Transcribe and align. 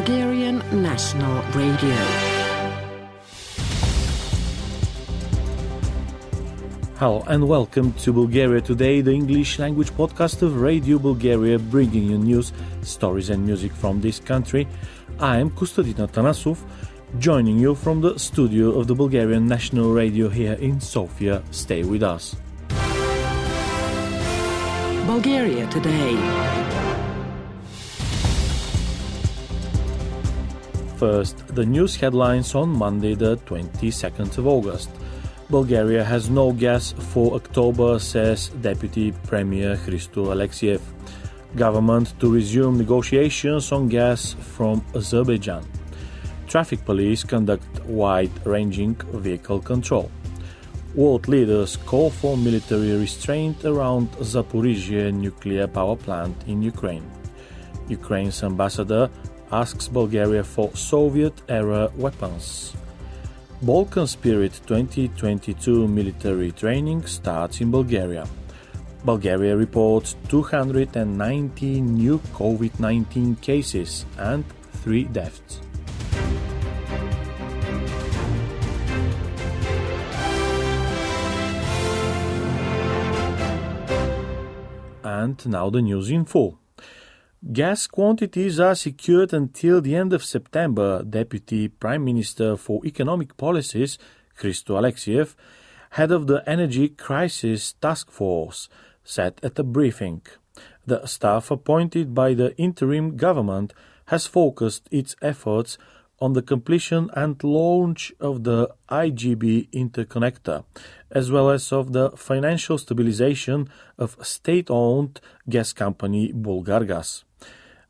Bulgarian 0.00 0.62
National 0.72 1.42
Radio. 1.52 1.94
Hello 6.96 7.22
and 7.28 7.46
welcome 7.46 7.92
to 8.04 8.10
Bulgaria 8.10 8.62
Today, 8.62 9.02
the 9.02 9.12
English 9.12 9.58
language 9.58 9.90
podcast 9.92 10.40
of 10.40 10.58
Radio 10.58 10.98
Bulgaria, 10.98 11.58
bringing 11.58 12.04
you 12.04 12.16
news, 12.16 12.54
stories, 12.80 13.28
and 13.28 13.44
music 13.44 13.72
from 13.72 14.00
this 14.00 14.18
country. 14.20 14.66
I 15.18 15.36
am 15.36 15.50
Kostadin 15.50 16.08
Tanasov, 16.08 16.56
joining 17.18 17.58
you 17.58 17.74
from 17.74 18.00
the 18.00 18.18
studio 18.18 18.78
of 18.80 18.86
the 18.86 18.94
Bulgarian 18.94 19.44
National 19.44 19.92
Radio 19.92 20.30
here 20.30 20.54
in 20.54 20.80
Sofia. 20.80 21.42
Stay 21.50 21.84
with 21.84 22.02
us. 22.02 22.36
Bulgaria 25.06 25.66
Today. 25.66 26.16
First, 31.00 31.46
the 31.56 31.64
news 31.64 31.96
headlines 31.96 32.54
on 32.54 32.68
Monday, 32.68 33.14
the 33.14 33.38
22nd 33.48 34.36
of 34.36 34.46
August. 34.46 34.90
Bulgaria 35.48 36.04
has 36.04 36.28
no 36.28 36.52
gas 36.52 36.92
for 36.92 37.32
October, 37.36 37.98
says 37.98 38.50
Deputy 38.60 39.10
Premier 39.26 39.76
Hristo 39.76 40.26
Alexiev. 40.34 40.82
Government 41.56 42.12
to 42.20 42.30
resume 42.30 42.76
negotiations 42.76 43.72
on 43.72 43.88
gas 43.88 44.34
from 44.34 44.84
Azerbaijan. 44.94 45.64
Traffic 46.46 46.84
police 46.84 47.24
conduct 47.24 47.82
wide 47.86 48.34
ranging 48.44 48.94
vehicle 49.24 49.60
control. 49.60 50.10
World 50.94 51.28
leaders 51.28 51.78
call 51.86 52.10
for 52.10 52.36
military 52.36 52.92
restraint 52.92 53.64
around 53.64 54.12
Zaporizhia 54.20 55.10
nuclear 55.14 55.66
power 55.66 55.96
plant 55.96 56.36
in 56.46 56.60
Ukraine. 56.60 57.10
Ukraine's 57.88 58.42
ambassador 58.42 59.08
asks 59.52 59.88
Bulgaria 59.88 60.44
for 60.44 60.70
Soviet 60.74 61.34
era 61.48 61.90
weapons. 61.96 62.72
Balkan 63.62 64.06
Spirit 64.06 64.60
2022 64.66 65.86
military 65.86 66.52
training 66.52 67.04
starts 67.06 67.60
in 67.60 67.70
Bulgaria. 67.70 68.26
Bulgaria 69.04 69.56
reports 69.56 70.16
290 70.28 71.80
new 71.80 72.18
COVID 72.32 72.78
19 72.78 73.36
cases 73.36 74.06
and 74.18 74.44
3 74.84 75.04
deaths. 75.04 75.60
And 85.02 85.36
now 85.46 85.70
the 85.70 85.82
news 85.82 86.10
in 86.10 86.24
full. 86.24 86.59
Gas 87.40 87.86
quantities 87.86 88.60
are 88.60 88.74
secured 88.74 89.32
until 89.32 89.80
the 89.80 89.96
end 89.96 90.12
of 90.12 90.22
September, 90.22 91.02
Deputy 91.02 91.68
Prime 91.68 92.04
Minister 92.04 92.54
for 92.54 92.84
Economic 92.84 93.38
Policies, 93.38 93.96
Hristo 94.38 94.76
Alexiev, 94.76 95.34
head 95.92 96.12
of 96.12 96.26
the 96.26 96.46
Energy 96.46 96.90
Crisis 96.90 97.72
Task 97.72 98.10
Force, 98.10 98.68
said 99.04 99.40
at 99.42 99.58
a 99.58 99.62
briefing. 99.62 100.20
The 100.84 101.06
staff 101.06 101.50
appointed 101.50 102.14
by 102.14 102.34
the 102.34 102.54
interim 102.58 103.16
government 103.16 103.72
has 104.08 104.26
focused 104.26 104.86
its 104.90 105.16
efforts 105.22 105.78
on 106.20 106.34
the 106.34 106.42
completion 106.42 107.10
and 107.14 107.42
launch 107.42 108.12
of 108.20 108.44
the 108.44 108.68
IGB 108.90 109.70
interconnector, 109.70 110.64
as 111.10 111.30
well 111.30 111.50
as 111.50 111.72
of 111.72 111.92
the 111.92 112.10
financial 112.10 112.76
stabilization 112.76 113.68
of 113.98 114.16
state-owned 114.22 115.20
gas 115.48 115.72
company 115.72 116.32
Bulgargas. 116.32 117.24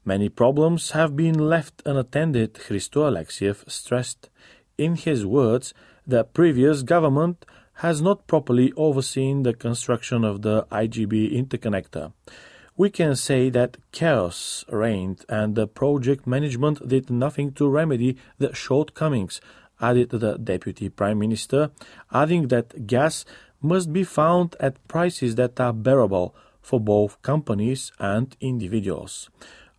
Many 0.05 0.29
problems 0.29 0.93
have 0.93 1.17
been 1.17 1.39
left 1.39 1.83
unattended, 1.85 2.55
Hristo 2.55 3.03
Alexiev 3.11 3.69
stressed. 3.71 4.31
In 4.79 4.95
his 4.97 5.27
words, 5.27 5.75
the 6.07 6.25
previous 6.25 6.83
government 6.83 7.45
has 7.75 8.01
not 8.01 8.27
properly 8.27 8.73
overseen 8.77 9.43
the 9.43 9.55
construction 9.55 10.25
of 10.25 10.43
the 10.43 10.67
IGB 10.71 11.33
interconnector. 11.35 12.13
We 12.81 12.89
can 12.89 13.15
say 13.15 13.51
that 13.51 13.77
chaos 13.93 14.65
reigned 14.71 15.27
and 15.29 15.55
the 15.55 15.67
project 15.67 16.27
management 16.27 16.89
did 16.89 17.11
nothing 17.11 17.53
to 17.59 17.69
remedy 17.69 18.17
the 18.39 18.55
shortcomings, 18.55 19.43
added 19.83 20.09
the 20.09 20.39
Deputy 20.39 20.89
Prime 20.89 21.19
Minister, 21.19 21.73
adding 22.11 22.49
that 22.49 22.87
gas 22.87 23.27
must 23.61 23.93
be 23.93 24.03
found 24.03 24.57
at 24.61 24.89
prices 24.89 25.35
that 25.35 25.61
are 25.61 25.75
bearable 25.75 26.35
for 26.63 26.81
both 26.81 27.21
companies 27.21 27.93
and 27.99 28.35
individuals. 28.41 29.29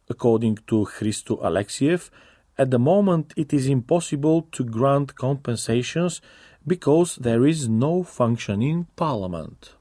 According 0.08 0.60
to 0.68 0.86
Hristo 0.86 1.42
Alexiev, 1.42 2.12
at 2.56 2.70
the 2.70 2.78
moment 2.78 3.34
it 3.36 3.52
is 3.52 3.66
impossible 3.66 4.44
to 4.52 4.64
grant 4.64 5.16
compensations 5.16 6.22
because 6.68 7.16
there 7.16 7.48
is 7.48 7.68
no 7.68 8.04
functioning 8.04 8.86
parliament. 8.96 9.74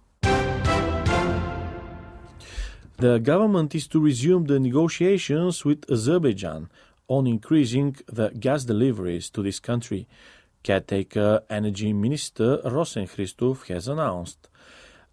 The 3.01 3.19
government 3.19 3.75
is 3.75 3.89
to 3.89 3.99
resume 3.99 4.45
the 4.45 4.61
negotiations 4.61 5.65
with 5.65 5.91
Azerbaijan 5.91 6.69
on 7.09 7.27
increasing 7.27 7.97
the 8.07 8.29
gas 8.29 8.65
deliveries 8.65 9.31
to 9.31 9.43
this 9.43 9.59
country. 9.59 10.07
Caretaker 10.63 11.41
Energy 11.49 11.95
Minister 11.95 12.61
Rosen 12.63 13.07
Hristov 13.07 13.67
has 13.69 13.89
announced. 13.89 14.51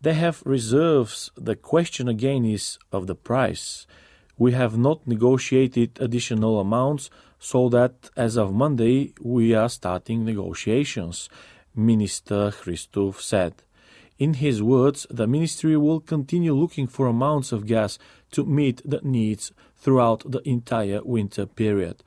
They 0.01 0.15
have 0.15 0.43
reserves. 0.45 1.31
The 1.37 1.55
question 1.55 2.09
again 2.09 2.43
is 2.43 2.77
of 2.91 3.07
the 3.07 3.15
price. 3.15 3.87
We 4.37 4.51
have 4.51 4.77
not 4.77 5.07
negotiated 5.07 5.97
additional 6.01 6.59
amounts 6.59 7.09
so 7.39 7.69
that 7.69 8.09
as 8.17 8.35
of 8.35 8.53
Monday 8.53 9.13
we 9.21 9.55
are 9.55 9.69
starting 9.69 10.25
negotiations, 10.25 11.29
Minister 11.73 12.51
Hristov 12.51 13.21
said. 13.21 13.63
In 14.17 14.35
his 14.35 14.63
words, 14.63 15.05
the 15.11 15.27
ministry 15.27 15.77
will 15.77 15.99
continue 15.99 16.53
looking 16.55 16.87
for 16.87 17.05
amounts 17.05 17.51
of 17.51 17.67
gas 17.67 17.99
to 18.31 18.45
meet 18.45 18.81
the 18.83 18.99
needs 19.03 19.51
throughout 19.75 20.23
the 20.31 20.41
entire 20.47 21.01
winter 21.03 21.45
period. 21.45 22.03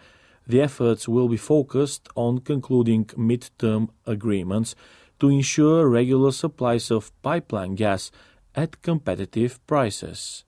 The 0.47 0.61
efforts 0.61 1.09
will 1.09 1.29
be 1.29 1.37
focused 1.37 2.09
on 2.17 2.39
concluding 2.39 3.09
mid-term 3.17 3.91
agreements 4.07 4.75
to 5.21 5.29
ensure 5.29 5.89
regular 5.89 6.33
supplies 6.33 6.91
of 6.91 7.13
pipeline 7.23 7.77
gas 7.77 8.11
at 8.57 8.83
competitive 8.83 9.65
prices. 9.69 10.45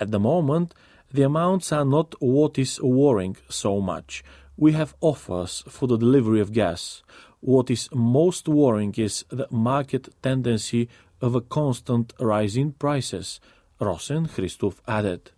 At 0.00 0.10
the 0.10 0.20
moment, 0.20 0.74
the 1.12 1.22
amounts 1.22 1.70
are 1.72 1.84
not 1.84 2.14
what 2.20 2.58
is 2.58 2.80
worrying 2.80 3.36
so 3.50 3.80
much. 3.80 4.24
We 4.56 4.72
have 4.72 4.94
offers 5.00 5.62
for 5.68 5.86
the 5.86 5.98
delivery 5.98 6.40
of 6.40 6.52
gas. 6.52 7.02
What 7.46 7.70
is 7.70 7.90
most 7.92 8.48
worrying 8.48 8.94
is 8.96 9.22
the 9.28 9.46
market 9.50 10.08
tendency 10.22 10.88
of 11.20 11.34
a 11.34 11.42
constant 11.42 12.14
rise 12.18 12.56
in 12.56 12.72
prices, 12.72 13.38
Rosen 13.78 14.26
Hristov 14.28 14.76
added. 14.88 15.30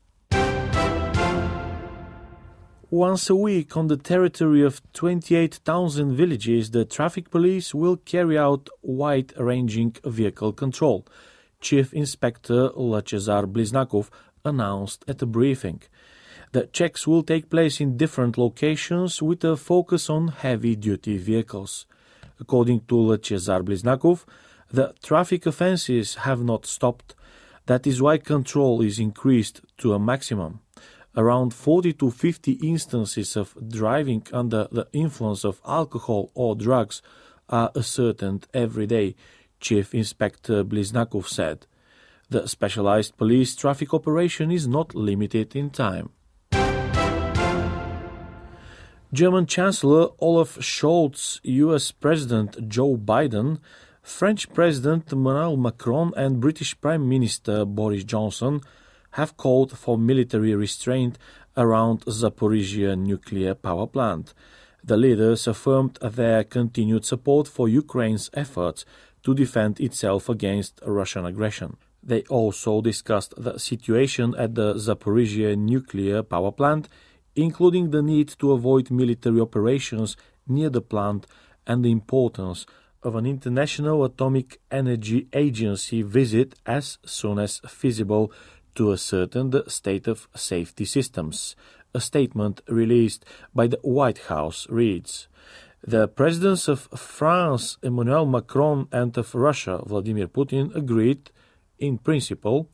Once 2.91 3.29
a 3.29 3.35
week 3.35 3.77
on 3.77 3.89
the 3.89 3.97
territory 3.97 4.63
of 4.63 4.81
28,000 4.93 6.15
villages, 6.15 6.71
the 6.71 6.85
traffic 6.85 7.29
police 7.29 7.75
will 7.75 7.97
carry 7.97 8.39
out 8.39 8.69
wide-ranging 8.83 9.97
vehicle 10.05 10.53
control. 10.53 11.05
Chief 11.61 11.93
Inspector 11.93 12.71
Lachezar 12.77 13.47
Bliznakov 13.47 14.11
announced 14.45 15.05
at 15.09 15.23
a 15.23 15.27
briefing. 15.27 15.83
The 16.53 16.69
checks 16.69 17.05
will 17.05 17.25
take 17.25 17.51
place 17.51 17.81
in 17.81 17.97
different 17.97 18.39
locations 18.39 19.21
with 19.21 19.43
a 19.43 19.57
focus 19.57 20.09
on 20.09 20.29
heavy 20.29 20.77
duty 20.77 21.19
vehicles. 21.19 21.85
According 22.41 22.81
to 22.89 22.95
Lachezar 22.95 23.63
Bliznakov, 23.63 24.25
the 24.71 24.95
traffic 25.03 25.47
offences 25.47 26.17
have 26.17 26.43
not 26.43 26.67
stopped. 26.67 27.15
That 27.67 27.87
is 27.87 28.03
why 28.03 28.19
control 28.19 28.83
is 28.83 28.99
increased 28.99 29.61
to 29.79 29.93
a 29.95 29.99
maximum. 29.99 30.61
Around 31.17 31.55
40 31.55 31.95
to 31.95 32.11
50 32.11 32.53
instances 32.53 33.37
of 33.37 33.57
driving 33.69 34.27
under 34.33 34.69
the 34.71 34.87
influence 34.93 35.45
of 35.45 35.63
alcohol 35.67 36.31
or 36.35 36.55
drugs 36.55 37.01
are 37.49 37.71
ascertained 37.75 38.47
every 38.53 38.87
day, 38.87 39.15
Chief 39.61 39.95
Inspector 39.95 40.65
Bliznakov 40.65 41.27
said. 41.27 41.67
The 42.29 42.47
specialized 42.49 43.17
police 43.17 43.55
traffic 43.55 43.95
operation 43.95 44.51
is 44.51 44.67
not 44.67 44.95
limited 44.95 45.57
in 45.57 45.71
time. 45.71 46.11
German 49.17 49.47
Chancellor 49.47 50.09
Olaf 50.19 50.59
Scholz, 50.59 51.41
US 51.43 51.91
President 51.91 52.69
Joe 52.69 52.99
Biden, 52.99 53.61
French 54.03 54.53
President 54.53 55.11
Emmanuel 55.11 55.57
Macron, 55.57 56.13
and 56.19 56.39
British 56.39 56.79
Prime 56.79 57.09
Minister 57.09 57.65
Boris 57.65 58.05
Johnson 58.05 58.61
have 59.13 59.39
called 59.39 59.79
for 59.79 59.97
military 59.97 60.55
restraint 60.55 61.17
around 61.57 62.05
Zaporizhia 62.05 62.95
nuclear 62.95 63.55
power 63.55 63.87
plant. 63.87 64.35
The 64.85 64.99
leaders 64.99 65.47
affirmed 65.47 65.99
their 66.03 66.45
continued 66.45 67.07
support 67.07 67.49
for 67.49 67.71
Ukraine's 67.71 68.29
efforts 68.35 68.85
to 69.23 69.35
defend 69.35 69.81
itself 69.81 70.29
against 70.29 70.83
Russian 70.85 71.25
aggression. 71.25 71.79
They 72.03 72.21
also 72.25 72.83
discussed 72.83 73.33
the 73.39 73.59
situation 73.59 74.35
at 74.37 74.57
the 74.57 74.75
Zaporizhia 74.75 75.57
nuclear 75.57 76.23
power 76.23 76.53
plant 76.53 76.91
including 77.37 77.91
the 77.91 78.03
need 78.03 78.29
to 78.29 78.53
avoid 78.53 78.91
military 78.91 79.41
operations 79.41 80.17
near 80.49 80.71
the 80.71 80.81
plant 80.81 81.27
and 81.67 81.85
the 81.85 81.93
importance 81.93 82.67
of 83.03 83.15
an 83.15 83.27
International 83.27 84.05
Atomic 84.05 84.59
Energy 84.71 85.29
Agency 85.33 86.03
visit 86.03 86.55
as 86.65 86.99
soon 87.05 87.39
as 87.39 87.61
feasible 87.69 88.33
to 88.75 88.93
ascertain 88.93 89.51
the 89.51 89.65
state 89.69 90.09
of 90.09 90.29
safety 90.35 90.85
systems. 90.85 91.55
A 91.95 92.01
statement 92.01 92.63
released 92.69 93.25
by 93.55 93.67
the 93.69 93.79
White 93.83 94.19
House 94.27 94.67
reads 94.69 95.29
The 95.87 96.09
presidents 96.09 96.69
of 96.69 96.89
France, 96.97 97.79
Emmanuel 97.83 98.27
Macron, 98.27 98.89
and 98.91 99.17
of 99.17 99.35
Russia, 99.35 99.83
Vladimir 99.87 100.27
Putin, 100.27 100.75
agreed, 100.75 101.31
in 101.79 101.99
principle, 101.99 102.71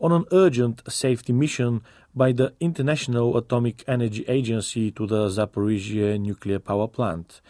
on 0.00 0.12
an 0.12 0.24
urgent 0.32 0.82
safety 0.90 1.32
mission 1.32 1.82
by 2.14 2.32
the 2.32 2.52
International 2.60 3.36
Atomic 3.36 3.84
Energy 3.86 4.24
Agency 4.26 4.90
to 4.92 5.06
the 5.06 5.28
Zaporizhia 5.28 6.18
nuclear 6.20 6.58
power 6.58 6.88
plant. 6.88 7.40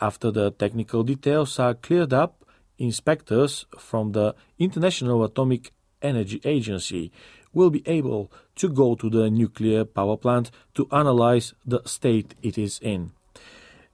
After 0.00 0.30
the 0.30 0.50
technical 0.50 1.02
details 1.02 1.58
are 1.58 1.74
cleared 1.74 2.12
up, 2.12 2.44
inspectors 2.78 3.66
from 3.78 4.12
the 4.12 4.34
International 4.58 5.24
Atomic 5.24 5.72
Energy 6.02 6.40
Agency 6.44 7.12
will 7.52 7.70
be 7.70 7.82
able 7.86 8.30
to 8.56 8.68
go 8.68 8.94
to 8.94 9.08
the 9.08 9.30
nuclear 9.30 9.84
power 9.84 10.16
plant 10.16 10.50
to 10.74 10.88
analyze 10.92 11.54
the 11.64 11.80
state 11.84 12.34
it 12.42 12.58
is 12.58 12.78
in. 12.82 13.12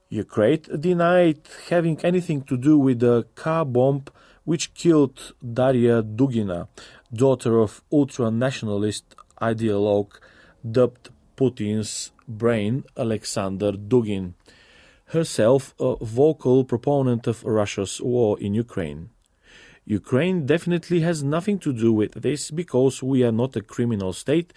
Ukraine 0.09 0.61
denied 0.79 1.41
having 1.69 1.99
anything 2.03 2.41
to 2.43 2.57
do 2.57 2.77
with 2.77 2.99
the 2.99 3.25
car 3.35 3.65
bomb 3.65 4.03
which 4.43 4.73
killed 4.75 5.33
Daria 5.41 6.03
Dugina, 6.03 6.67
daughter 7.11 7.59
of 7.59 7.81
ultra 7.91 8.29
nationalist 8.29 9.15
ideologue 9.49 10.13
dubbed 10.75 11.09
Putin's 11.37 12.11
brain 12.27 12.83
Alexander 12.97 13.71
Dugin 13.91 14.33
herself 15.07 15.73
a 15.79 15.95
vocal 16.03 16.63
proponent 16.63 17.27
of 17.27 17.43
Russia's 17.43 18.01
war 18.01 18.39
in 18.39 18.53
Ukraine. 18.53 19.09
Ukraine 19.85 20.45
definitely 20.47 21.01
has 21.01 21.23
nothing 21.23 21.59
to 21.59 21.71
do 21.71 21.93
with 21.93 22.13
this 22.25 22.49
because 22.49 23.03
we 23.03 23.23
are 23.23 23.31
not 23.31 23.55
a 23.55 23.61
criminal 23.61 24.13
state, 24.13 24.51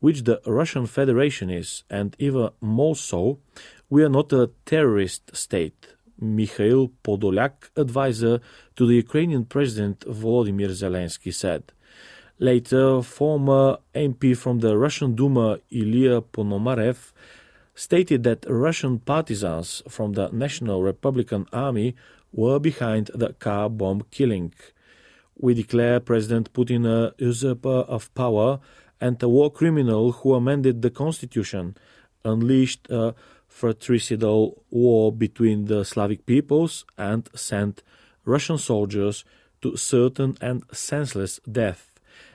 which 0.00 0.24
the 0.24 0.40
Russian 0.44 0.86
Federation 0.86 1.48
is, 1.50 1.84
and 1.88 2.16
even 2.18 2.50
more 2.60 2.96
so, 2.96 3.38
we 3.88 4.02
are 4.02 4.08
not 4.08 4.32
a 4.32 4.50
terrorist 4.66 5.36
state. 5.36 5.94
Mikhail 6.18 6.90
Podolyak, 7.04 7.70
advisor 7.76 8.40
to 8.76 8.86
the 8.86 8.96
Ukrainian 9.04 9.44
President 9.44 10.00
Volodymyr 10.00 10.70
Zelensky, 10.70 11.32
said. 11.32 11.62
Later, 12.42 13.02
former 13.02 13.78
MP 13.94 14.36
from 14.36 14.58
the 14.58 14.76
Russian 14.76 15.14
Duma 15.14 15.60
Ilya 15.70 16.22
Ponomarev 16.22 17.12
stated 17.76 18.24
that 18.24 18.44
Russian 18.48 18.98
partisans 18.98 19.80
from 19.88 20.14
the 20.14 20.28
National 20.32 20.82
Republican 20.82 21.46
Army 21.52 21.94
were 22.32 22.58
behind 22.58 23.12
the 23.14 23.32
car 23.34 23.70
bomb 23.70 24.02
killing. 24.10 24.52
We 25.38 25.54
declare 25.54 26.00
President 26.00 26.52
Putin 26.52 26.84
a 26.84 27.14
usurper 27.16 27.86
of 27.86 28.12
power 28.16 28.58
and 29.00 29.22
a 29.22 29.28
war 29.28 29.48
criminal 29.52 30.10
who 30.10 30.34
amended 30.34 30.82
the 30.82 30.90
constitution, 30.90 31.76
unleashed 32.24 32.90
a 32.90 33.14
fratricidal 33.46 34.64
war 34.68 35.12
between 35.12 35.66
the 35.66 35.84
Slavic 35.84 36.26
peoples, 36.26 36.86
and 36.98 37.28
sent 37.36 37.84
Russian 38.24 38.58
soldiers 38.58 39.24
to 39.60 39.76
certain 39.76 40.36
and 40.40 40.64
senseless 40.72 41.38
death. 41.46 41.91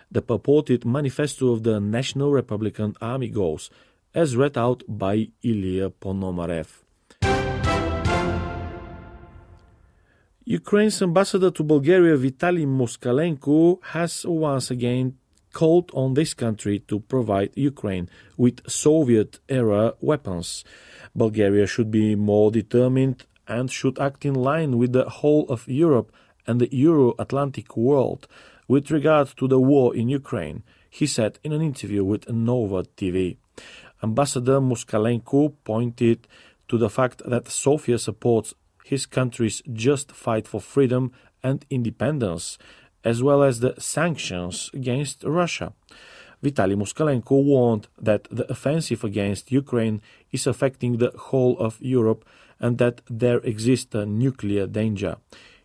The 0.09 0.21
purported 0.21 0.86
manifesto 0.86 1.51
of 1.51 1.63
the 1.63 1.80
National 1.80 2.31
Republican 2.31 2.95
Army 3.01 3.27
goes 3.27 3.69
as 4.15 4.38
read 4.38 4.57
out 4.57 4.83
by 4.88 5.30
Ilya 5.44 5.89
Ponomarev. 6.01 6.68
Ukraine's 10.45 11.01
ambassador 11.01 11.51
to 11.51 11.62
Bulgaria, 11.62 12.15
Vitaly 12.15 12.65
Moskalenko, 12.65 13.83
has 13.83 14.25
once 14.25 14.71
again 14.71 15.18
called 15.51 15.92
on 15.94 16.13
this 16.13 16.33
country 16.33 16.80
to 16.88 17.01
provide 17.01 17.51
Ukraine 17.56 18.07
with 18.38 18.62
Soviet 18.69 19.39
era 19.50 19.94
weapons. 20.00 20.63
Bulgaria 21.13 21.68
should 21.68 21.92
be 21.92 22.15
more 22.15 22.50
determined 22.50 23.25
and 23.45 23.69
should 23.69 24.00
act 24.00 24.24
in 24.24 24.36
line 24.36 24.77
with 24.77 24.94
the 24.94 25.09
whole 25.19 25.45
of 25.50 25.68
Europe 25.68 26.13
and 26.45 26.62
the 26.62 26.69
Euro 26.71 27.13
Atlantic 27.19 27.75
world 27.75 28.27
with 28.67 28.91
regard 28.91 29.27
to 29.37 29.47
the 29.47 29.59
war 29.59 29.95
in 29.95 30.09
Ukraine, 30.09 30.63
he 30.89 31.07
said 31.07 31.39
in 31.43 31.51
an 31.53 31.61
interview 31.61 32.03
with 32.03 32.29
Nova 32.29 32.83
TV. 32.97 33.37
Ambassador 34.03 34.59
Moskalenko 34.59 35.53
pointed 35.63 36.27
to 36.67 36.77
the 36.77 36.89
fact 36.89 37.21
that 37.25 37.47
Sofia 37.47 37.97
supports 37.97 38.53
his 38.83 39.05
country's 39.05 39.61
just 39.73 40.11
fight 40.11 40.47
for 40.47 40.61
freedom 40.61 41.11
and 41.43 41.65
independence, 41.69 42.57
as 43.03 43.23
well 43.23 43.43
as 43.43 43.59
the 43.59 43.73
sanctions 43.79 44.69
against 44.73 45.23
Russia. 45.23 45.73
Vitaly 46.43 46.75
Moskalenko 46.75 47.43
warned 47.43 47.87
that 47.99 48.27
the 48.29 48.49
offensive 48.51 49.03
against 49.03 49.51
Ukraine 49.51 50.01
is 50.31 50.45
affecting 50.45 50.97
the 50.97 51.11
whole 51.17 51.57
of 51.57 51.77
Europe 51.81 52.23
and 52.59 52.77
that 52.77 53.01
there 53.09 53.39
exists 53.39 53.93
a 53.95 54.05
nuclear 54.05 54.67
danger. 54.67 55.17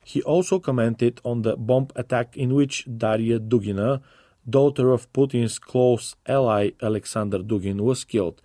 He 0.05 0.23
also 0.23 0.59
commented 0.59 1.21
on 1.25 1.43
the 1.43 1.57
bomb 1.57 1.89
attack 1.97 2.37
in 2.37 2.55
which 2.55 2.87
Daria 2.87 3.39
Dugina, 3.39 4.03
daughter 4.49 4.93
of 4.93 5.13
Putin's 5.13 5.59
close 5.59 6.17
ally 6.27 6.71
Alexander 6.83 7.39
Dugin, 7.39 7.81
was 7.81 8.05
killed. 8.05 8.43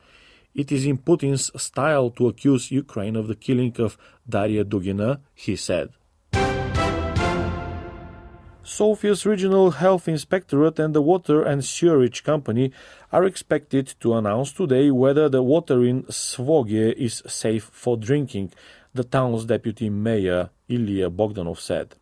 It 0.53 0.71
is 0.71 0.85
in 0.85 0.97
Putin's 0.97 1.51
style 1.61 2.09
to 2.11 2.27
accuse 2.27 2.71
Ukraine 2.71 3.15
of 3.15 3.27
the 3.27 3.35
killing 3.35 3.75
of 3.79 3.97
Daria 4.27 4.63
Dugina, 4.65 5.19
he 5.33 5.55
said. 5.55 5.89
Sofia's 8.67 9.25
Regional 9.25 9.71
Health 9.71 10.09
Inspectorate 10.09 10.77
and 10.77 10.93
the 10.93 11.01
Water 11.01 11.41
and 11.41 11.63
Sewerage 11.63 12.21
Company 12.25 12.73
are 13.13 13.23
expected 13.23 13.95
to 14.01 14.13
announce 14.13 14.51
today 14.51 14.91
whether 14.91 15.29
the 15.29 15.41
water 15.41 15.85
in 15.85 16.03
Svoge 16.03 16.91
is 16.97 17.23
safe 17.25 17.69
for 17.71 17.95
drinking, 17.95 18.51
the 18.93 19.03
town's 19.03 19.45
deputy 19.45 19.89
mayor 19.89 20.49
Ilya 20.69 21.09
Bogdanov 21.09 21.59
said. 21.59 21.95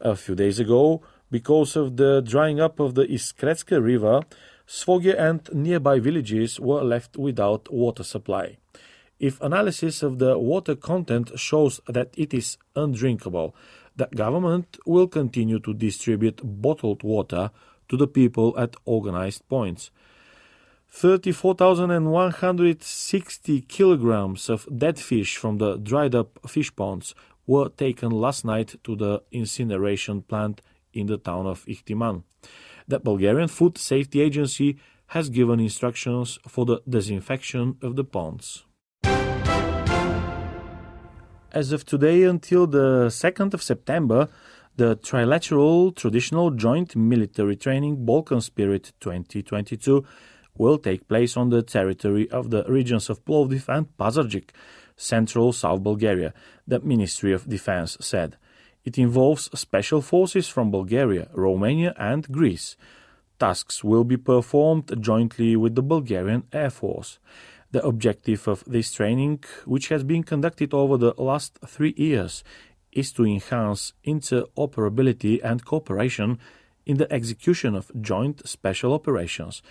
A 0.00 0.16
few 0.16 0.34
days 0.34 0.58
ago, 0.58 1.02
because 1.30 1.76
of 1.76 1.96
the 1.96 2.20
drying 2.20 2.60
up 2.60 2.80
of 2.80 2.94
the 2.94 3.06
Iskretska 3.06 3.82
River, 3.82 4.22
Svoge 4.66 5.18
and 5.18 5.48
nearby 5.52 5.98
villages 5.98 6.60
were 6.60 6.82
left 6.82 7.16
without 7.16 7.72
water 7.72 8.04
supply. 8.04 8.58
If 9.18 9.40
analysis 9.40 10.02
of 10.02 10.18
the 10.18 10.38
water 10.38 10.74
content 10.74 11.38
shows 11.38 11.80
that 11.86 12.14
it 12.16 12.32
is 12.32 12.56
undrinkable, 12.74 13.54
the 13.96 14.08
government 14.14 14.78
will 14.86 15.08
continue 15.08 15.58
to 15.60 15.74
distribute 15.74 16.40
bottled 16.42 17.02
water 17.02 17.50
to 17.88 17.96
the 17.96 18.06
people 18.06 18.58
at 18.58 18.76
organized 18.84 19.46
points. 19.48 19.90
34,160 20.90 23.60
kilograms 23.62 24.50
of 24.50 24.68
dead 24.76 24.98
fish 24.98 25.36
from 25.36 25.58
the 25.58 25.76
dried 25.78 26.16
up 26.16 26.38
fish 26.48 26.74
ponds 26.74 27.14
were 27.46 27.68
taken 27.68 28.10
last 28.10 28.44
night 28.44 28.74
to 28.84 28.96
the 28.96 29.22
incineration 29.30 30.22
plant 30.22 30.60
in 30.92 31.06
the 31.06 31.16
town 31.16 31.46
of 31.46 31.64
Ichtiman. 31.66 32.24
The 32.88 32.98
Bulgarian 32.98 33.46
Food 33.48 33.78
Safety 33.78 34.20
Agency 34.20 34.76
has 35.06 35.28
given 35.28 35.60
instructions 35.60 36.40
for 36.48 36.66
the 36.66 36.80
disinfection 36.88 37.76
of 37.82 37.94
the 37.96 38.04
ponds. 38.04 38.64
As 41.52 41.72
of 41.72 41.84
today 41.84 42.22
until 42.24 42.66
the 42.66 43.08
2nd 43.08 43.54
of 43.54 43.62
September, 43.62 44.28
the 44.76 44.96
trilateral 44.96 45.94
traditional 45.94 46.50
joint 46.50 46.96
military 46.96 47.56
training 47.56 48.04
Balkan 48.06 48.40
Spirit 48.40 48.92
2022 49.00 50.04
will 50.60 50.78
take 50.78 51.08
place 51.08 51.38
on 51.40 51.48
the 51.48 51.62
territory 51.62 52.26
of 52.30 52.50
the 52.50 52.62
regions 52.68 53.08
of 53.08 53.24
Plovdiv 53.24 53.64
and 53.76 53.86
Pazardzhik, 53.96 54.50
central 54.94 55.54
South 55.54 55.82
Bulgaria, 55.82 56.34
the 56.68 56.80
Ministry 56.80 57.32
of 57.32 57.48
Defense 57.48 57.96
said. 58.00 58.36
It 58.84 58.98
involves 58.98 59.50
special 59.58 60.02
forces 60.02 60.46
from 60.48 60.70
Bulgaria, 60.70 61.28
Romania, 61.32 61.94
and 61.96 62.30
Greece. 62.30 62.76
Tasks 63.38 63.82
will 63.82 64.04
be 64.04 64.18
performed 64.18 64.88
jointly 65.00 65.56
with 65.56 65.74
the 65.76 65.86
Bulgarian 65.94 66.42
Air 66.52 66.72
Force. 66.80 67.18
The 67.70 67.82
objective 67.92 68.46
of 68.46 68.62
this 68.66 68.92
training, 68.92 69.44
which 69.64 69.88
has 69.88 70.02
been 70.04 70.24
conducted 70.32 70.74
over 70.74 70.96
the 70.98 71.14
last 71.30 71.58
three 71.74 71.94
years, 71.96 72.44
is 72.92 73.12
to 73.12 73.24
enhance 73.24 73.94
interoperability 74.04 75.40
and 75.42 75.64
cooperation 75.64 76.38
in 76.90 76.96
the 76.96 77.10
execution 77.12 77.74
of 77.74 77.92
joint 78.00 78.36
special 78.48 78.92
operations, 78.92 79.62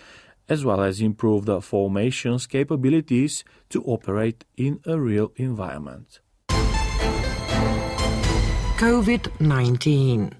as 0.50 0.64
well 0.64 0.82
as 0.82 1.00
improve 1.00 1.46
the 1.46 1.62
formation's 1.62 2.46
capabilities 2.46 3.44
to 3.70 3.82
operate 3.84 4.44
in 4.56 4.80
a 4.84 4.98
real 4.98 5.32
environment. 5.36 6.20
COVID 8.78 9.40
19. 9.40 10.34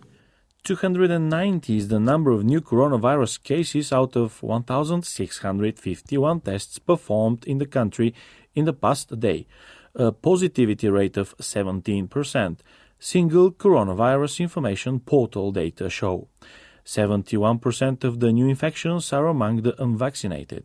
290 0.63 1.77
is 1.77 1.89
the 1.89 2.01
number 2.01 2.31
of 2.31 2.45
new 2.45 2.61
coronavirus 2.61 3.43
cases 3.43 3.93
out 3.93 4.15
of 4.17 4.43
1,651 4.43 6.41
tests 6.41 6.79
performed 6.79 7.45
in 7.47 7.59
the 7.59 7.67
country 7.67 8.15
in 8.55 8.67
the 8.67 8.73
past 8.73 9.19
day, 9.21 9.47
a 9.95 10.13
positivity 10.13 10.89
rate 10.91 11.17
of 11.17 11.37
17%, 11.39 12.59
single 12.99 13.51
coronavirus 13.53 14.41
information 14.41 15.01
portal 15.01 15.51
data 15.53 15.89
show. 15.89 16.29
71% 16.85 18.05
of 18.05 18.21
the 18.21 18.33
new 18.33 18.49
infections 18.49 19.13
are 19.13 19.27
among 19.27 19.63
the 19.63 19.81
unvaccinated. 19.83 20.65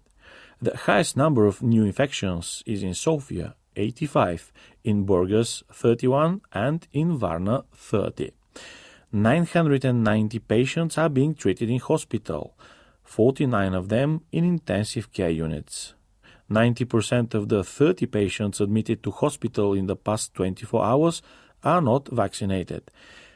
The 0.62 0.76
highest 0.76 1.18
number 1.18 1.46
of 1.46 1.62
new 1.62 1.84
infections 1.84 2.64
is 2.66 2.84
in 2.84 2.94
Sofia, 2.94 3.56
85, 3.76 4.52
in 4.84 5.06
Burgas, 5.06 5.64
31, 5.72 6.42
and 6.54 6.88
in 6.94 7.18
Varna, 7.18 7.66
30. 7.74 8.32
990 9.12 10.40
patients 10.40 10.98
are 10.98 11.10
being 11.10 11.36
treated 11.36 11.70
in 11.70 11.80
hospital, 11.80 12.58
49 13.04 13.74
of 13.74 13.90
them 13.90 14.22
in 14.32 14.44
intensive 14.44 15.12
care 15.14 15.30
units. 15.30 15.94
90% 16.50 17.34
of 17.34 17.50
the 17.50 17.64
30 17.64 18.06
patients 18.08 18.60
admitted 18.60 19.02
to 19.04 19.12
hospital 19.12 19.74
in 19.74 19.88
the 19.88 19.96
past 19.96 20.34
24 20.36 20.84
hours 20.84 21.22
are 21.64 21.82
not 21.82 22.08
vaccinated. 22.10 22.92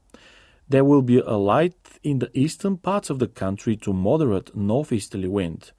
There 0.68 0.84
will 0.84 1.02
be 1.02 1.20
a 1.20 1.38
light 1.38 2.00
in 2.04 2.20
the 2.20 2.30
eastern 2.38 2.76
parts 2.76 3.10
of 3.10 3.20
the 3.20 3.28
country 3.28 3.78
to 3.78 3.94
moderate 3.94 4.56
northeasterly 4.56 5.30
wind. 5.30 5.72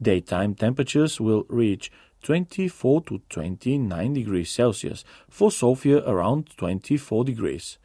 Daytime 0.00 0.54
temperatures 0.54 1.20
will 1.20 1.44
reach 1.48 1.90
24 2.22 3.02
to 3.02 3.20
29 3.28 4.12
degrees 4.12 4.50
Celsius, 4.50 5.04
for 5.28 5.50
Sofia 5.50 5.98
around 6.08 6.56
24 6.56 7.24
degrees. 7.24 7.78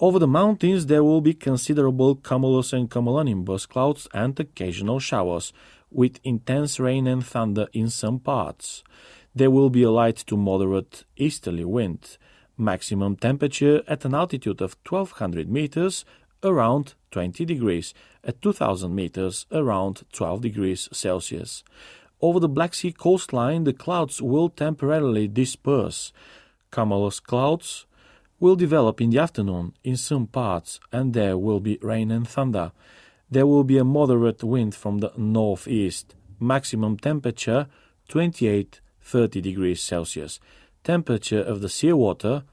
Over 0.00 0.20
the 0.20 0.28
mountains 0.28 0.86
there 0.86 1.02
will 1.02 1.20
be 1.20 1.34
considerable 1.34 2.14
cumulus 2.14 2.72
and 2.72 2.88
cumulonimbus 2.88 3.68
clouds 3.68 4.06
and 4.14 4.38
occasional 4.38 5.00
showers, 5.00 5.52
with 5.90 6.20
intense 6.22 6.78
rain 6.78 7.06
and 7.06 7.26
thunder 7.26 7.66
in 7.72 7.88
some 7.88 8.20
parts. 8.20 8.84
There 9.34 9.50
will 9.50 9.70
be 9.70 9.82
a 9.82 9.90
light 9.90 10.16
to 10.26 10.36
moderate 10.36 11.04
easterly 11.16 11.64
wind. 11.64 12.18
Maximum 12.56 13.16
temperature 13.16 13.82
at 13.86 14.04
an 14.04 14.14
altitude 14.14 14.60
of 14.60 14.76
1200 14.88 15.48
meters 15.48 16.04
around 16.42 16.94
20 17.10 17.44
degrees, 17.44 17.94
at 18.24 18.42
2000 18.42 18.94
meters 18.94 19.46
around 19.52 20.02
12 20.12 20.40
degrees 20.40 20.88
Celsius. 20.92 21.64
Over 22.20 22.40
the 22.40 22.48
Black 22.48 22.74
Sea 22.74 22.92
coastline, 22.92 23.64
the 23.64 23.72
clouds 23.72 24.20
will 24.20 24.48
temporarily 24.48 25.28
disperse. 25.28 26.12
Cumulus 26.70 27.20
clouds 27.20 27.86
will 28.40 28.56
develop 28.56 29.00
in 29.00 29.10
the 29.10 29.18
afternoon 29.18 29.72
in 29.84 29.96
some 29.96 30.26
parts, 30.26 30.80
and 30.92 31.14
there 31.14 31.38
will 31.38 31.60
be 31.60 31.78
rain 31.80 32.10
and 32.10 32.28
thunder. 32.28 32.72
There 33.30 33.46
will 33.46 33.64
be 33.64 33.78
a 33.78 33.84
moderate 33.84 34.42
wind 34.42 34.74
from 34.74 34.98
the 34.98 35.12
northeast. 35.16 36.14
Maximum 36.40 36.98
temperature 36.98 37.66
28 38.08 38.80
30 39.00 39.40
degrees 39.40 39.80
Celsius. 39.80 40.38
Temperature 40.84 41.40
of 41.40 41.60
the 41.60 41.68
seawater 41.68 42.44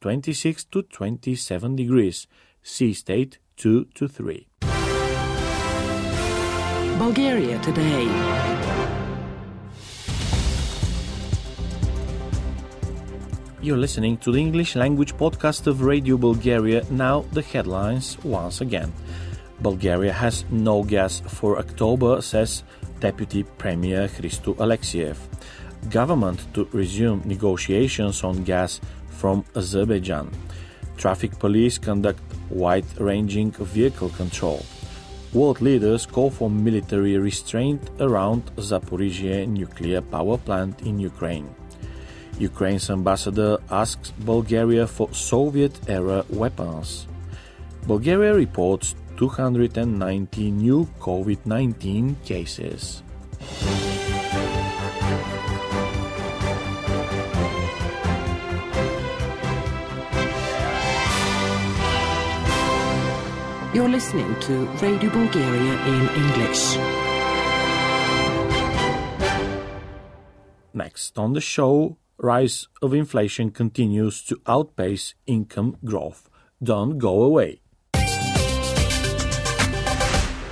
26 0.00 0.64
to 0.64 0.82
27 0.82 1.76
degrees. 1.76 2.26
Sea 2.66 2.94
state 2.94 3.38
2 3.58 3.84
to 3.94 4.08
3. 4.08 4.46
Bulgaria 6.98 7.58
today. 7.58 8.08
You're 13.60 13.76
listening 13.76 14.16
to 14.16 14.32
the 14.32 14.38
English 14.38 14.76
language 14.76 15.14
podcast 15.14 15.66
of 15.66 15.82
Radio 15.82 16.16
Bulgaria. 16.16 16.82
Now, 16.90 17.26
the 17.32 17.42
headlines 17.42 18.16
once 18.24 18.62
again. 18.62 18.90
Bulgaria 19.60 20.14
has 20.14 20.46
no 20.50 20.82
gas 20.82 21.20
for 21.20 21.58
October, 21.58 22.22
says 22.22 22.64
Deputy 22.98 23.42
Premier 23.58 24.08
Hristo 24.08 24.54
Alexiev. 24.56 25.18
Government 25.90 26.40
to 26.54 26.66
resume 26.72 27.20
negotiations 27.26 28.24
on 28.24 28.42
gas 28.42 28.80
from 29.10 29.44
Azerbaijan. 29.54 30.30
Traffic 30.96 31.38
police 31.38 31.76
conduct 31.76 32.22
wide 32.54 32.86
ranging 32.98 33.50
vehicle 33.50 34.08
control. 34.10 34.64
World 35.34 35.60
leaders 35.60 36.06
call 36.06 36.30
for 36.30 36.48
military 36.48 37.18
restraint 37.18 37.82
around 37.98 38.44
Zaporizhia 38.56 39.48
nuclear 39.48 40.00
power 40.00 40.38
plant 40.38 40.80
in 40.82 41.00
Ukraine. 41.00 41.52
Ukraine's 42.38 42.88
ambassador 42.90 43.58
asks 43.70 44.12
Bulgaria 44.18 44.86
for 44.86 45.12
Soviet 45.12 45.74
era 45.88 46.24
weapons. 46.30 47.06
Bulgaria 47.86 48.34
reports 48.34 48.94
290 49.16 50.50
new 50.50 50.86
COVID 51.00 51.46
19 51.46 52.16
cases. 52.24 53.02
You're 63.74 63.88
listening 63.88 64.38
to 64.42 64.66
Radio 64.80 65.10
Bulgaria 65.10 65.74
in 65.86 66.08
English. 66.22 66.76
Next 70.72 71.18
on 71.18 71.32
the 71.32 71.40
show, 71.40 71.96
rise 72.16 72.68
of 72.80 72.94
inflation 72.94 73.50
continues 73.50 74.22
to 74.26 74.40
outpace 74.46 75.14
income 75.26 75.76
growth. 75.84 76.30
Don't 76.62 76.98
go 76.98 77.24
away. 77.24 77.62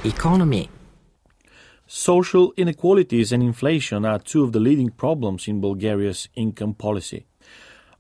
Economy. 0.05 0.69
Social 1.87 2.53
inequalities 2.57 3.31
and 3.31 3.41
inflation 3.41 4.05
are 4.05 4.19
two 4.19 4.43
of 4.43 4.51
the 4.51 4.59
leading 4.59 4.91
problems 4.91 5.47
in 5.47 5.61
Bulgaria's 5.61 6.29
income 6.35 6.75
policy. 6.75 7.27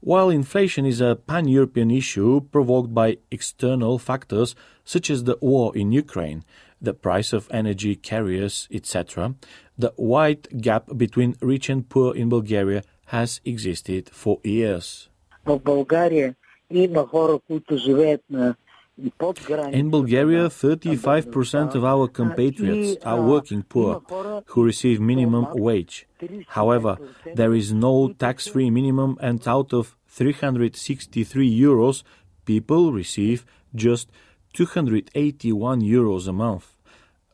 While 0.02 0.30
inflation 0.30 0.86
is 0.86 1.02
a 1.02 1.16
pan 1.16 1.48
European 1.48 1.90
issue 1.92 2.42
provoked 2.52 2.94
by 2.94 3.18
external 3.32 3.98
factors 3.98 4.56
such 4.86 5.10
as 5.10 5.24
the 5.24 5.38
war 5.42 5.76
in 5.76 5.92
Ukraine, 5.92 6.44
the 6.82 6.94
price 6.94 7.34
of 7.34 7.48
energy 7.52 7.96
carriers, 7.96 8.68
etc., 8.72 9.36
the 9.78 9.94
wide 9.98 10.48
gap 10.62 10.86
between 10.96 11.36
rich 11.42 11.70
and 11.70 11.88
poor 11.90 12.16
in 12.16 12.30
Bulgaria 12.30 12.84
has 13.08 13.42
existed 13.46 14.10
for 14.10 14.40
years. 14.44 15.10
В 15.46 15.60
България 15.60 16.36
има 16.72 17.06
хора, 17.08 17.40
които 17.48 17.78
живеят 17.78 18.22
на 18.30 18.56
под 18.56 18.56
граница. 18.56 18.61
in 18.99 19.91
Bulgaria, 19.91 20.51
35% 20.51 21.75
of 21.75 21.85
our 21.85 22.09
compatriots 22.09 23.03
are 23.05 23.23
working 23.23 23.63
poor 23.63 24.03
who 24.47 24.65
receive 24.65 25.01
minimum 25.01 25.47
wage. 25.55 26.07
However, 26.49 26.99
there 27.35 27.55
is 27.55 27.73
no 27.73 28.13
tax 28.13 28.47
free 28.49 28.71
minimum, 28.71 29.17
and 29.21 29.41
out 29.49 29.73
of 29.73 29.97
363 30.09 31.59
euros, 31.59 32.03
people 32.45 32.93
receive 32.93 33.47
just 33.75 34.11
281 34.53 35.81
euros 35.81 36.29
a 36.29 36.33
month. 36.33 36.77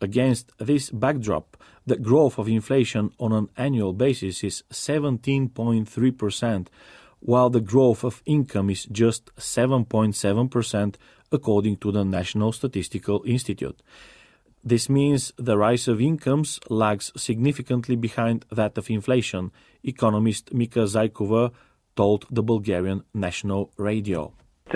Against 0.01 0.53
this 0.59 0.91
backdrop, 0.91 1.57
the 1.85 1.97
growth 1.97 2.39
of 2.39 2.49
inflation 2.49 3.11
on 3.19 3.33
an 3.33 3.49
annual 3.57 3.93
basis 3.93 4.45
is 4.45 4.63
17.3%, 4.71 6.69
while 7.21 7.51
the 7.51 7.61
growth 7.61 8.05
of 8.05 8.23
income 8.27 8.71
is 8.71 8.85
just 8.87 9.35
7.7% 9.37 10.95
according 11.33 11.77
to 11.77 11.93
the 11.93 12.05
National 12.05 12.53
Statistical 12.53 13.23
Institute. 13.27 13.83
This 14.65 14.89
means 14.89 15.33
the 15.37 15.57
rise 15.57 15.89
of 15.89 16.01
incomes 16.01 16.59
lags 16.69 17.13
significantly 17.17 17.97
behind 17.97 18.45
that 18.51 18.77
of 18.77 18.91
inflation, 18.91 19.53
economist 19.85 20.53
Mika 20.53 20.81
Zajkova 20.81 21.53
told 21.97 22.27
the 22.31 22.43
Bulgarian 22.43 23.05
National 23.15 23.71
Radio. 23.77 24.33
We 24.71 24.75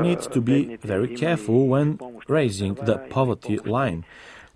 need 0.00 0.20
to 0.20 0.40
be 0.40 0.76
very 0.76 1.08
careful 1.16 1.68
when 1.68 1.98
raising 2.26 2.74
the 2.74 2.98
poverty 3.10 3.58
line 3.58 4.04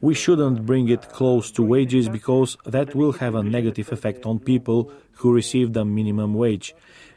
we 0.01 0.15
shouldn't 0.15 0.65
bring 0.65 0.89
it 0.89 1.09
close 1.09 1.51
to 1.53 1.63
wages 1.63 2.09
because 2.09 2.57
that 2.65 2.95
will 2.95 3.13
have 3.15 3.35
a 3.35 3.43
negative 3.43 3.91
effect 3.91 4.25
on 4.25 4.39
people 4.39 4.93
who 5.15 5.33
receive 5.33 5.73
the 5.73 5.85
minimum 5.85 6.35
wage. 6.35 6.73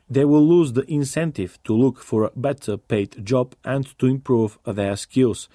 They 0.09 0.25
will 0.25 0.45
lose 0.45 0.73
the 0.73 0.91
incentive 0.91 1.59
to 1.65 1.73
look 1.73 1.99
for 1.99 2.23
a 2.23 2.31
better 2.35 2.77
paid 2.77 3.23
job 3.23 3.55
and 3.63 3.85
to 3.99 4.07
improve 4.07 4.57
their 4.65 4.95
skills. 4.95 5.47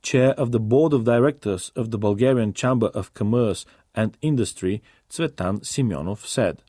Chair 0.00 0.30
of 0.30 0.52
the 0.52 0.58
Board 0.58 0.94
of 0.94 1.04
Directors 1.04 1.70
of 1.76 1.90
the 1.90 1.98
Bulgarian 1.98 2.54
Chamber 2.54 2.86
of 2.88 3.12
Commerce 3.12 3.66
and 3.94 4.16
Industry, 4.22 4.82
Tsvetan 5.10 5.60
Simeonov 5.60 6.24
said. 6.26 6.62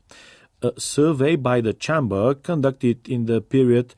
A 0.60 0.78
survey 0.78 1.36
by 1.36 1.62
the 1.62 1.72
Chamber 1.72 2.34
conducted 2.34 3.08
in 3.08 3.24
the 3.24 3.40
period 3.40 3.94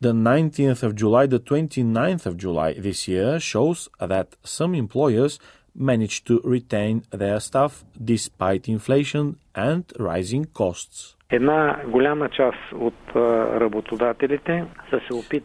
the 0.00 0.12
19th 0.12 0.82
of 0.82 0.94
July, 0.94 1.26
the 1.26 1.40
29th 1.40 2.26
of 2.26 2.36
July 2.36 2.74
this 2.74 3.08
year 3.08 3.40
shows 3.40 3.88
that 3.98 4.36
some 4.44 4.74
employers 4.74 5.38
managed 5.74 6.26
to 6.26 6.40
retain 6.44 7.04
their 7.10 7.40
staff 7.40 7.84
despite 8.02 8.68
inflation 8.68 9.38
and 9.54 9.84
rising 9.98 10.44
costs. 10.46 11.16
A 11.30 11.38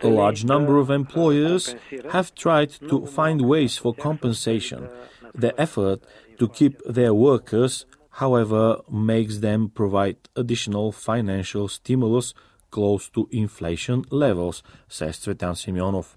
large 0.07 0.45
number 0.45 0.77
of 0.77 0.89
employers 0.89 1.75
have 2.11 2.33
tried 2.35 2.69
to 2.89 3.05
find 3.07 3.41
ways 3.41 3.77
for 3.77 3.93
compensation. 3.93 4.87
The 5.35 5.59
effort 5.59 6.03
to 6.39 6.47
keep 6.47 6.81
their 6.85 7.13
workers, 7.13 7.85
however, 8.11 8.77
makes 8.89 9.39
them 9.39 9.69
provide 9.69 10.17
additional 10.35 10.91
financial 10.93 11.67
stimulus 11.67 12.33
close 12.77 13.07
to 13.09 13.29
inflation 13.31 14.03
levels, 14.09 14.63
says 14.87 15.15
Tsvetan 15.17 15.55
Simeonov. 15.61 16.07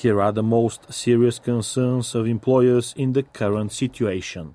Here 0.00 0.18
are 0.22 0.32
the 0.32 0.42
most 0.42 0.80
serious 0.90 1.38
concerns 1.38 2.14
of 2.14 2.26
employers 2.26 2.94
in 2.96 3.12
the 3.12 3.22
current 3.22 3.72
situation. 3.72 4.54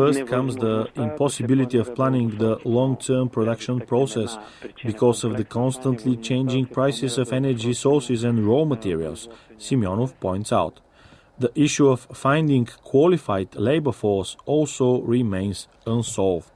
First 0.00 0.20
comes 0.26 0.56
the 0.56 0.86
impossibility 1.06 1.78
of 1.78 1.94
planning 1.94 2.28
the 2.36 2.58
long 2.76 2.98
term 2.98 3.30
production 3.30 3.80
process 3.80 4.36
because 4.84 5.24
of 5.24 5.38
the 5.38 5.44
constantly 5.44 6.16
changing 6.18 6.66
prices 6.66 7.16
of 7.16 7.32
energy 7.32 7.72
sources 7.72 8.22
and 8.22 8.46
raw 8.46 8.64
materials, 8.66 9.30
Simeonov 9.58 10.12
points 10.20 10.52
out. 10.52 10.80
The 11.38 11.50
issue 11.54 11.88
of 11.88 12.06
finding 12.12 12.66
qualified 12.66 13.56
labor 13.56 13.92
force 13.92 14.36
also 14.44 15.00
remains 15.00 15.66
unsolved. 15.86 16.53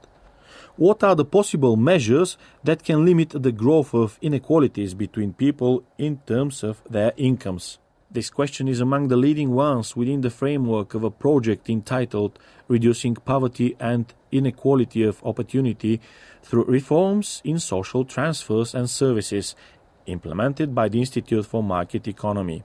What 0.79 1.03
are 1.03 1.13
the 1.13 1.25
possible 1.25 1.75
measures 1.75 2.37
that 2.63 2.85
can 2.85 3.03
limit 3.03 3.31
the 3.31 3.51
growth 3.51 3.93
of 3.93 4.17
inequalities 4.21 4.93
between 4.93 5.33
people 5.33 5.83
in 5.97 6.19
terms 6.25 6.63
of 6.63 6.81
their 6.89 7.11
incomes? 7.17 7.79
This 8.09 8.29
question 8.29 8.69
is 8.69 8.79
among 8.79 9.09
the 9.09 9.17
leading 9.17 9.51
ones 9.51 9.97
within 9.97 10.21
the 10.21 10.29
framework 10.29 10.93
of 10.93 11.03
a 11.03 11.11
project 11.11 11.69
entitled 11.69 12.39
Reducing 12.69 13.15
Poverty 13.15 13.75
and 13.77 14.13
Inequality 14.31 15.03
of 15.03 15.21
Opportunity 15.25 15.99
through 16.43 16.63
Reforms 16.63 17.41
in 17.43 17.59
Social 17.59 18.05
Transfers 18.05 18.73
and 18.73 18.89
Services, 18.89 19.57
implemented 20.05 20.73
by 20.73 20.87
the 20.87 20.99
Institute 20.99 21.45
for 21.45 21.61
Market 21.61 22.07
Economy. 22.07 22.63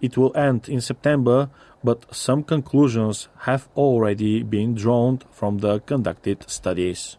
It 0.00 0.18
will 0.18 0.36
end 0.36 0.68
in 0.68 0.80
September, 0.80 1.48
but 1.84 2.12
some 2.12 2.42
conclusions 2.42 3.28
have 3.42 3.68
already 3.76 4.42
been 4.42 4.74
drawn 4.74 5.20
from 5.30 5.58
the 5.58 5.78
conducted 5.78 6.50
studies. 6.50 7.18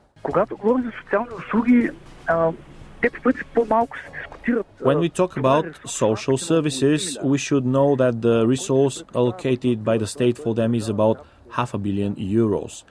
When 4.80 5.00
we 5.00 5.10
talk 5.10 5.38
about 5.38 5.66
social 5.90 6.38
services, 6.38 7.18
we 7.22 7.38
should 7.38 7.66
know 7.66 7.96
that 7.98 8.22
the 8.22 8.48
resource 8.48 9.04
allocated 9.14 9.84
by 9.84 9.98
the 9.98 10.08
state 10.08 10.38
for 10.38 10.56
them 10.56 10.76
is 10.76 10.88
about 10.88 11.26
half 11.52 11.74
a 11.74 11.78
billion 11.78 12.16
euros. 12.16 12.84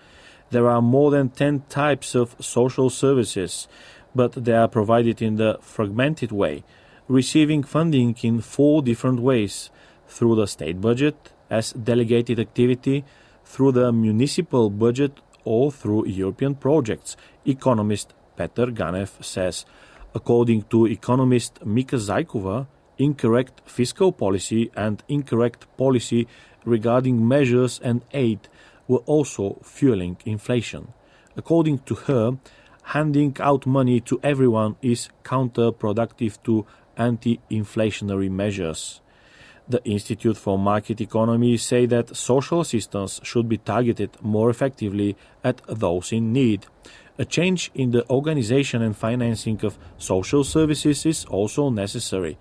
There 0.50 0.68
are 0.68 0.82
more 0.82 1.10
than 1.10 1.30
10 1.30 1.64
types 1.70 2.14
of 2.14 2.36
social 2.38 2.90
services, 2.90 3.66
but 4.14 4.32
they 4.32 4.52
are 4.52 4.68
provided 4.68 5.22
in 5.22 5.36
the 5.36 5.58
fragmented 5.62 6.32
way, 6.32 6.64
receiving 7.08 7.62
funding 7.62 8.14
in 8.22 8.42
four 8.42 8.82
different 8.82 9.20
ways 9.20 9.70
through 10.06 10.36
the 10.36 10.46
state 10.46 10.80
budget, 10.82 11.32
as 11.48 11.72
delegated 11.72 12.38
activity, 12.38 13.04
through 13.44 13.72
the 13.72 13.90
municipal 13.92 14.68
budget, 14.68 15.18
or 15.44 15.72
through 15.72 16.06
European 16.06 16.54
projects, 16.54 17.16
economist 17.44 18.14
Peter 18.36 18.66
Ganev 18.66 19.22
says. 19.22 19.64
According 20.14 20.62
to 20.64 20.86
economist 20.86 21.64
Mika 21.64 21.96
Zajkova, 21.96 22.66
incorrect 22.98 23.62
fiscal 23.64 24.12
policy 24.12 24.70
and 24.76 25.02
incorrect 25.08 25.66
policy 25.76 26.28
regarding 26.64 27.26
measures 27.26 27.80
and 27.82 28.04
aid 28.12 28.48
were 28.88 29.04
also 29.06 29.58
fueling 29.62 30.16
inflation. 30.24 30.92
According 31.36 31.78
to 31.80 31.94
her, 31.94 32.38
handing 32.82 33.36
out 33.40 33.66
money 33.66 34.00
to 34.00 34.20
everyone 34.22 34.76
is 34.82 35.08
counterproductive 35.24 36.42
to 36.44 36.66
anti 36.96 37.40
inflationary 37.50 38.30
measures. 38.30 39.01
The 39.68 39.82
Institute 39.84 40.36
for 40.36 40.58
Market 40.58 41.00
Economy 41.00 41.56
say 41.56 41.86
that 41.86 42.16
social 42.16 42.60
assistance 42.60 43.20
should 43.22 43.48
be 43.48 43.58
targeted 43.58 44.10
more 44.20 44.50
effectively 44.50 45.16
at 45.44 45.60
those 45.68 46.12
in 46.12 46.32
need. 46.32 46.66
A 47.18 47.24
change 47.24 47.70
in 47.74 47.92
the 47.92 48.08
organization 48.10 48.82
and 48.82 48.96
financing 48.96 49.64
of 49.64 49.78
social 49.98 50.44
services 50.44 51.06
is 51.06 51.24
also 51.26 51.70
necessary, 51.70 52.36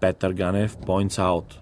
Peter 0.00 0.32
Ganev 0.32 0.84
points 0.84 1.18
out. 1.18 1.58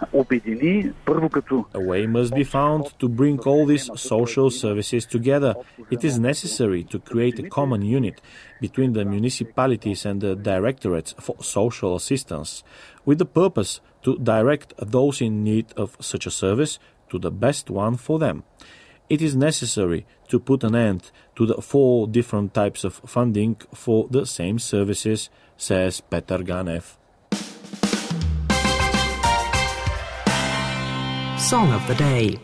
A 0.00 1.80
way 1.80 2.06
must 2.06 2.34
be 2.34 2.44
found 2.44 2.98
to 2.98 3.08
bring 3.08 3.38
all 3.40 3.66
these 3.66 3.88
social 4.00 4.50
services 4.50 5.06
together. 5.06 5.54
It 5.90 6.04
is 6.04 6.18
necessary 6.18 6.84
to 6.84 6.98
create 6.98 7.38
a 7.38 7.48
common 7.48 7.82
unit 7.82 8.20
between 8.60 8.92
the 8.92 9.04
municipalities 9.04 10.04
and 10.04 10.20
the 10.20 10.34
directorates 10.34 11.14
for 11.20 11.36
social 11.42 11.96
assistance, 11.96 12.62
with 13.04 13.18
the 13.18 13.26
purpose 13.26 13.80
to 14.02 14.18
direct 14.18 14.74
those 14.78 15.20
in 15.20 15.44
need 15.44 15.72
of 15.76 15.96
such 16.00 16.26
a 16.26 16.30
service 16.30 16.78
to 17.10 17.18
the 17.18 17.30
best 17.30 17.70
one 17.70 17.96
for 17.96 18.18
them. 18.18 18.44
It 19.08 19.20
is 19.20 19.36
necessary 19.36 20.06
to 20.28 20.40
put 20.40 20.64
an 20.64 20.74
end 20.74 21.10
to 21.36 21.46
the 21.46 21.60
four 21.60 22.08
different 22.08 22.54
types 22.54 22.84
of 22.84 22.94
funding 23.06 23.56
for 23.74 24.08
the 24.10 24.24
same 24.26 24.58
services, 24.58 25.28
says 25.56 26.00
Peter 26.00 26.38
Ganev. 26.38 26.96
Song 31.50 31.72
of 31.72 31.86
the 31.86 31.94
Day. 31.96 32.38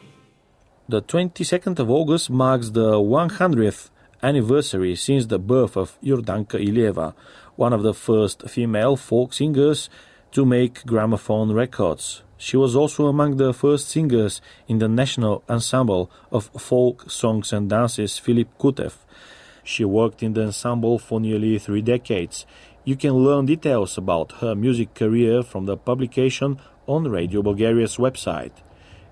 The 0.86 1.00
22nd 1.00 1.78
of 1.78 1.88
August 1.90 2.28
marks 2.28 2.68
the 2.68 2.96
100th 2.96 3.88
anniversary 4.22 4.94
since 4.94 5.24
the 5.24 5.38
birth 5.38 5.74
of 5.74 5.98
Yordanka 6.02 6.60
Ilieva, 6.62 7.14
one 7.56 7.72
of 7.72 7.82
the 7.82 7.94
first 7.94 8.46
female 8.50 8.96
folk 8.96 9.32
singers 9.32 9.88
to 10.32 10.44
make 10.44 10.84
gramophone 10.84 11.50
records. 11.52 12.22
She 12.36 12.58
was 12.58 12.76
also 12.76 13.06
among 13.06 13.38
the 13.38 13.54
first 13.54 13.88
singers 13.88 14.42
in 14.68 14.80
the 14.80 14.88
national 14.88 15.44
ensemble 15.48 16.10
of 16.30 16.50
folk 16.58 17.10
songs 17.10 17.54
and 17.54 17.70
dances 17.70 18.18
Philip 18.18 18.48
Kutev. 18.58 18.96
She 19.64 19.86
worked 19.86 20.22
in 20.22 20.34
the 20.34 20.42
ensemble 20.42 20.98
for 20.98 21.20
nearly 21.20 21.58
three 21.58 21.80
decades. 21.80 22.44
You 22.84 22.96
can 22.96 23.14
learn 23.14 23.46
details 23.46 23.96
about 23.96 24.32
her 24.42 24.54
music 24.54 24.92
career 24.94 25.42
from 25.42 25.64
the 25.64 25.78
publication 25.78 26.60
on 26.86 27.08
Radio 27.08 27.40
Bulgaria's 27.40 27.96
website. 27.96 28.52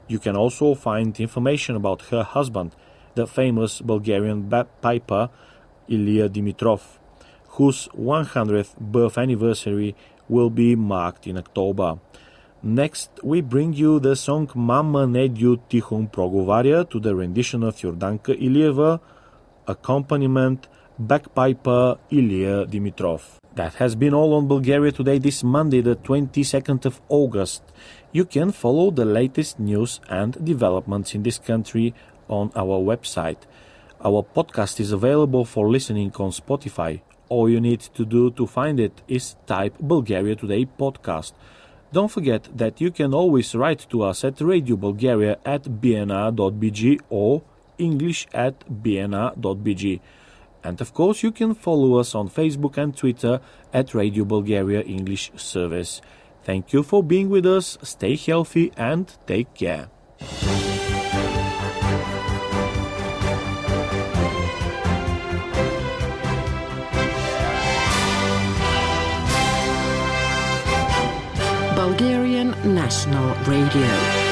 You 0.09 0.19
can 0.19 0.37
also 0.37 0.75
find 0.75 1.19
information 1.21 1.77
about 1.77 2.03
her 2.11 2.23
husband, 2.23 2.75
the 3.15 3.27
famous 3.27 3.81
Bulgarian 3.83 4.51
piper 4.81 5.29
Ilya 5.89 6.31
Dimitrov, 6.31 6.81
whose 7.57 7.89
100th 7.89 8.77
birth 8.79 9.19
anniversary 9.19 9.95
will 10.29 10.49
be 10.51 10.75
marked 10.75 11.27
in 11.27 11.37
October. 11.37 11.99
Next, 12.63 13.11
we 13.23 13.41
bring 13.41 13.75
you 13.75 14.01
the 14.01 14.17
song 14.17 14.51
Mama 14.55 15.07
Nedyo 15.07 15.61
Tihom 15.71 16.11
Progovarya 16.11 16.89
to 16.91 16.99
the 16.99 17.15
rendition 17.15 17.63
of 17.63 17.77
Yordanka 17.77 18.35
Ilieva, 18.41 19.01
accompaniment 19.67 20.67
bagpiper 20.99 21.99
Ilya 22.11 22.67
Dimitrov. 22.67 23.23
That 23.55 23.75
has 23.75 23.95
been 23.95 24.15
all 24.15 24.35
on 24.35 24.49
Bulgaria 24.49 24.93
today 24.93 25.19
this 25.19 25.45
Monday, 25.45 25.81
the 25.81 25.97
22nd 25.97 26.85
of 26.85 27.01
August. 27.09 27.63
You 28.11 28.25
can 28.25 28.53
follow 28.53 28.91
the 28.91 29.05
latest 29.05 29.61
news 29.61 30.01
and 30.09 30.43
developments 30.43 31.15
in 31.15 31.23
this 31.23 31.39
country 31.39 31.95
on 32.29 32.51
our 32.57 32.81
website. 32.81 33.37
Our 34.03 34.23
podcast 34.23 34.81
is 34.81 34.93
available 34.93 35.45
for 35.45 35.69
listening 35.69 36.13
on 36.19 36.31
Spotify. 36.31 37.03
All 37.29 37.51
you 37.51 37.61
need 37.61 37.81
to 37.81 38.07
do 38.07 38.31
to 38.31 38.47
find 38.47 38.81
it 38.81 39.03
is 39.09 39.37
type 39.47 39.75
Bulgaria 39.79 40.37
Today 40.37 40.65
podcast. 40.65 41.33
Don't 41.93 42.11
forget 42.11 42.49
that 42.57 42.81
you 42.81 42.91
can 42.91 43.13
always 43.13 43.55
write 43.55 43.87
to 43.91 44.03
us 44.03 44.25
at 44.25 44.41
Radio 44.41 44.77
Bulgaria 44.77 45.37
at 45.45 45.65
bnr.bg 45.65 47.01
or 47.11 47.43
English 47.77 48.27
at 48.33 48.61
bnr.bg. 48.83 50.01
And 50.65 50.81
of 50.81 50.95
course, 50.95 51.23
you 51.23 51.31
can 51.31 51.55
follow 51.55 51.99
us 51.99 52.15
on 52.15 52.31
Facebook 52.31 52.79
and 52.79 52.97
Twitter 52.97 53.41
at 53.73 53.95
Radio 53.95 54.25
Bulgaria 54.25 54.81
English 54.81 55.31
Service. 55.37 56.01
Thank 56.49 56.73
you 56.73 56.83
for 56.83 57.03
being 57.03 57.29
with 57.29 57.45
us. 57.45 57.77
Stay 57.83 58.17
healthy 58.17 58.73
and 58.75 59.05
take 59.27 59.53
care. 59.53 59.91
Bulgarian 71.77 72.57
National 72.65 73.35
Radio. 73.45 74.28